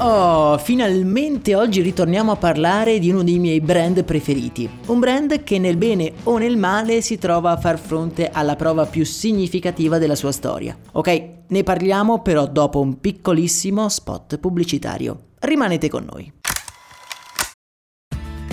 [0.00, 4.70] Oh, finalmente oggi ritorniamo a parlare di uno dei miei brand preferiti.
[4.86, 8.86] Un brand che nel bene o nel male si trova a far fronte alla prova
[8.86, 10.78] più significativa della sua storia.
[10.92, 15.30] Ok, ne parliamo però dopo un piccolissimo spot pubblicitario.
[15.40, 16.32] Rimanete con noi.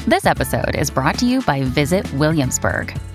[0.07, 3.14] This episode is brought to you by Visit Williamsburg.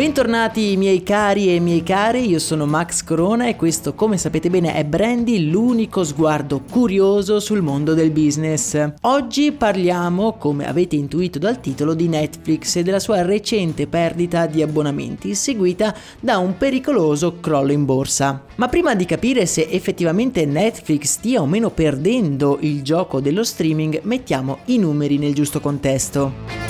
[0.00, 4.72] Bentornati miei cari e miei cari, io sono Max Corona e questo come sapete bene
[4.72, 8.92] è Brandy, l'unico sguardo curioso sul mondo del business.
[9.02, 14.62] Oggi parliamo, come avete intuito dal titolo, di Netflix e della sua recente perdita di
[14.62, 18.42] abbonamenti seguita da un pericoloso crollo in borsa.
[18.54, 24.00] Ma prima di capire se effettivamente Netflix stia o meno perdendo il gioco dello streaming,
[24.04, 26.69] mettiamo i numeri nel giusto contesto.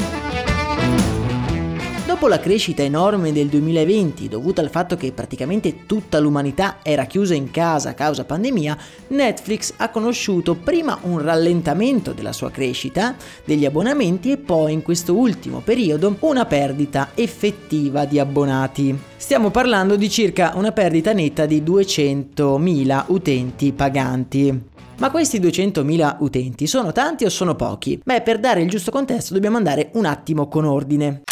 [2.21, 7.33] Dopo la crescita enorme del 2020, dovuta al fatto che praticamente tutta l'umanità era chiusa
[7.33, 8.77] in casa a causa pandemia,
[9.09, 15.15] Netflix ha conosciuto prima un rallentamento della sua crescita, degli abbonamenti e poi in questo
[15.15, 18.95] ultimo periodo una perdita effettiva di abbonati.
[19.17, 24.63] Stiamo parlando di circa una perdita netta di 200.000 utenti paganti.
[24.99, 27.99] Ma questi 200.000 utenti sono tanti o sono pochi?
[28.05, 31.23] Beh, per dare il giusto contesto dobbiamo andare un attimo con ordine.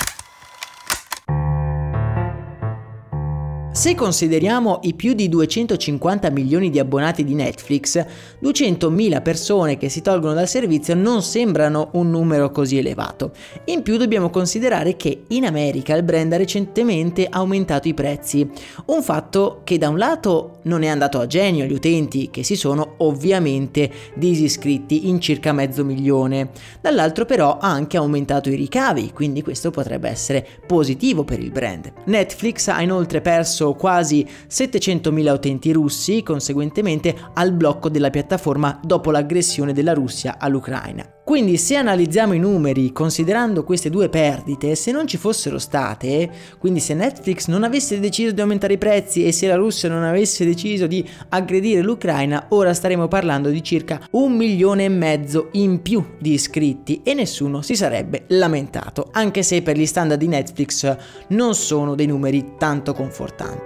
[3.78, 8.04] Se consideriamo i più di 250 milioni di abbonati di Netflix,
[8.42, 13.30] 200.000 persone che si tolgono dal servizio non sembrano un numero così elevato.
[13.66, 18.50] In più dobbiamo considerare che in America il brand ha recentemente aumentato i prezzi,
[18.86, 22.56] un fatto che da un lato non è andato a genio agli utenti che si
[22.56, 26.50] sono ovviamente disiscritti in circa mezzo milione,
[26.80, 31.92] dall'altro però ha anche aumentato i ricavi, quindi questo potrebbe essere positivo per il brand.
[32.06, 39.72] Netflix ha inoltre perso quasi 700.000 utenti russi, conseguentemente al blocco della piattaforma dopo l'aggressione
[39.72, 41.12] della Russia all'Ucraina.
[41.28, 46.80] Quindi se analizziamo i numeri considerando queste due perdite, se non ci fossero state, quindi
[46.80, 50.46] se Netflix non avesse deciso di aumentare i prezzi e se la Russia non avesse
[50.46, 56.02] deciso di aggredire l'Ucraina, ora staremo parlando di circa un milione e mezzo in più
[56.18, 60.96] di iscritti e nessuno si sarebbe lamentato, anche se per gli standard di Netflix
[61.28, 63.57] non sono dei numeri tanto confortanti.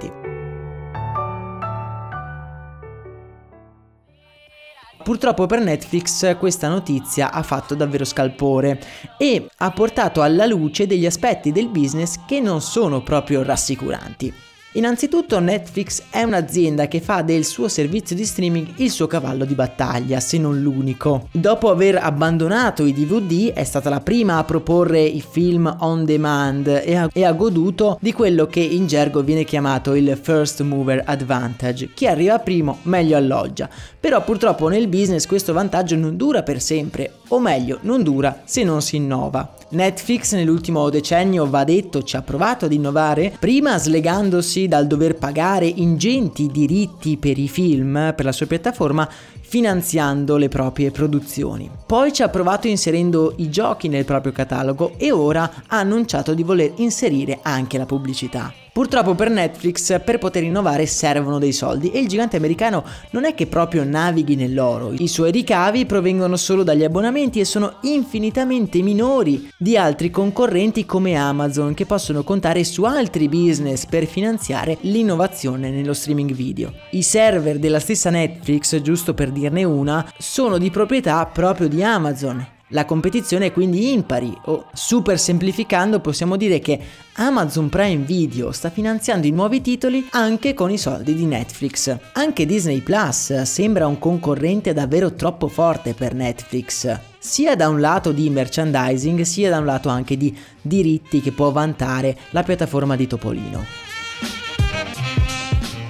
[5.02, 8.80] Purtroppo per Netflix questa notizia ha fatto davvero scalpore
[9.18, 14.51] e ha portato alla luce degli aspetti del business che non sono proprio rassicuranti.
[14.74, 19.54] Innanzitutto Netflix è un'azienda che fa del suo servizio di streaming il suo cavallo di
[19.54, 21.28] battaglia, se non l'unico.
[21.30, 26.68] Dopo aver abbandonato i DVD è stata la prima a proporre i film on demand
[26.68, 31.02] e ha, e ha goduto di quello che in gergo viene chiamato il first mover
[31.04, 31.90] advantage.
[31.92, 33.68] Chi arriva primo meglio alloggia.
[34.00, 38.62] Però purtroppo nel business questo vantaggio non dura per sempre, o meglio non dura se
[38.62, 39.54] non si innova.
[39.70, 45.66] Netflix nell'ultimo decennio, va detto, ci ha provato ad innovare, prima slegandosi dal dover pagare
[45.66, 49.08] ingenti diritti per i film per la sua piattaforma,
[49.52, 51.70] finanziando le proprie produzioni.
[51.86, 56.42] Poi ci ha provato inserendo i giochi nel proprio catalogo e ora ha annunciato di
[56.42, 58.50] voler inserire anche la pubblicità.
[58.72, 63.34] Purtroppo per Netflix per poter innovare servono dei soldi e il gigante americano non è
[63.34, 69.50] che proprio navighi nell'oro, i suoi ricavi provengono solo dagli abbonamenti e sono infinitamente minori
[69.58, 75.92] di altri concorrenti come Amazon che possono contare su altri business per finanziare l'innovazione nello
[75.92, 76.72] streaming video.
[76.92, 82.46] I server della stessa Netflix, giusto per dirne una, sono di proprietà proprio di Amazon
[82.72, 86.80] la competizione è quindi impari o super semplificando possiamo dire che
[87.16, 91.94] Amazon Prime Video sta finanziando i nuovi titoli anche con i soldi di Netflix.
[92.14, 98.10] Anche Disney Plus sembra un concorrente davvero troppo forte per Netflix, sia da un lato
[98.10, 103.06] di merchandising sia da un lato anche di diritti che può vantare la piattaforma di
[103.06, 103.91] Topolino.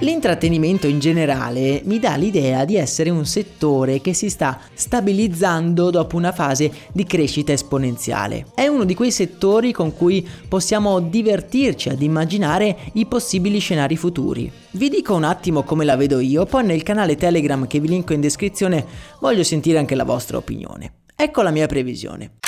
[0.03, 6.17] L'intrattenimento in generale mi dà l'idea di essere un settore che si sta stabilizzando dopo
[6.17, 8.47] una fase di crescita esponenziale.
[8.53, 14.51] È uno di quei settori con cui possiamo divertirci ad immaginare i possibili scenari futuri.
[14.71, 18.11] Vi dico un attimo come la vedo io, poi nel canale Telegram che vi linko
[18.11, 18.85] in descrizione
[19.21, 20.95] voglio sentire anche la vostra opinione.
[21.15, 22.39] Ecco la mia previsione.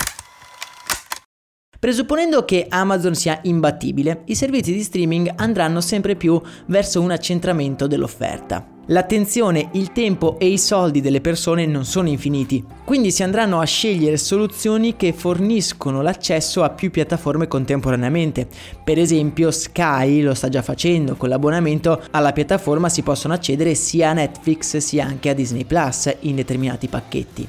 [1.86, 7.86] Presupponendo che Amazon sia imbattibile, i servizi di streaming andranno sempre più verso un accentramento
[7.86, 8.66] dell'offerta.
[8.88, 13.66] L'attenzione, il tempo e i soldi delle persone non sono infiniti, quindi si andranno a
[13.66, 18.48] scegliere soluzioni che forniscono l'accesso a più piattaforme contemporaneamente.
[18.84, 24.10] Per esempio Sky lo sta già facendo, con l'abbonamento alla piattaforma si possono accedere sia
[24.10, 27.48] a Netflix sia anche a Disney Plus in determinati pacchetti.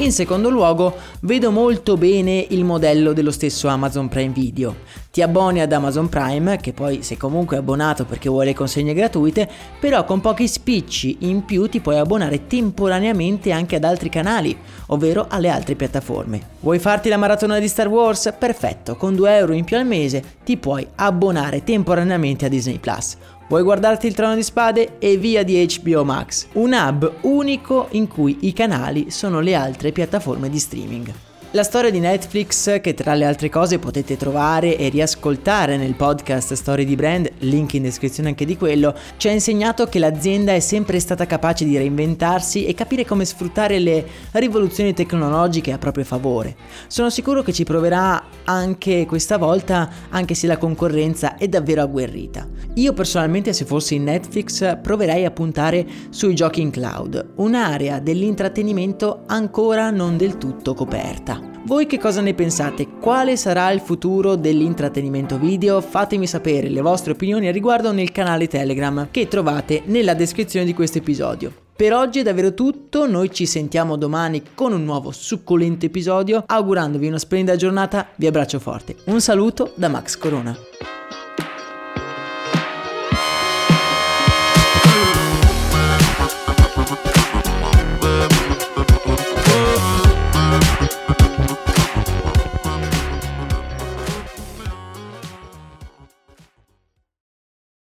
[0.00, 4.76] In secondo luogo, vedo molto bene il modello dello stesso Amazon Prime Video.
[5.10, 9.48] Ti abboni ad Amazon Prime, che poi sei comunque abbonato perché vuoi le consegne gratuite,
[9.80, 14.56] però con pochi spicci in più ti puoi abbonare temporaneamente anche ad altri canali,
[14.86, 16.42] ovvero alle altre piattaforme.
[16.60, 18.32] Vuoi farti la maratona di Star Wars?
[18.38, 23.16] Perfetto, con 2 euro in più al mese ti puoi abbonare temporaneamente a Disney Plus
[23.48, 28.06] Vuoi guardarti il trono di spade e via di HBO Max, un hub unico in
[28.06, 31.27] cui i canali sono le altre piattaforme di streaming.
[31.52, 36.52] La storia di Netflix, che tra le altre cose potete trovare e riascoltare nel podcast
[36.52, 40.60] Story di Brand, link in descrizione anche di quello, ci ha insegnato che l'azienda è
[40.60, 46.54] sempre stata capace di reinventarsi e capire come sfruttare le rivoluzioni tecnologiche a proprio favore.
[46.86, 52.46] Sono sicuro che ci proverà anche questa volta, anche se la concorrenza è davvero agguerrita.
[52.74, 59.22] Io personalmente, se fossi in Netflix, proverei a puntare sui giochi in cloud, un'area dell'intrattenimento
[59.24, 61.47] ancora non del tutto coperta.
[61.64, 62.88] Voi che cosa ne pensate?
[62.98, 65.80] Quale sarà il futuro dell'intrattenimento video?
[65.80, 70.72] Fatemi sapere le vostre opinioni a riguardo nel canale Telegram che trovate nella descrizione di
[70.72, 71.52] questo episodio.
[71.76, 77.06] Per oggi è davvero tutto, noi ci sentiamo domani con un nuovo succulento episodio, augurandovi
[77.06, 78.96] una splendida giornata, vi abbraccio forte.
[79.04, 80.56] Un saluto da Max Corona.